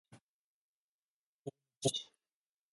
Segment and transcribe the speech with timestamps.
[0.09, 2.11] 大野智